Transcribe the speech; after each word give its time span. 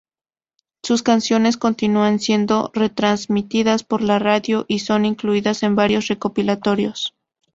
Sus 0.81 1.03
canciones 1.03 1.57
continúan 1.57 2.19
siendo 2.19 2.71
retransmitidas 2.73 3.83
por 3.83 4.01
la 4.01 4.17
radio 4.17 4.65
y 4.67 4.79
son 4.79 5.05
incluidas 5.05 5.61
en 5.61 5.75
varios 5.75 6.07
recopilatorios. 6.07 7.13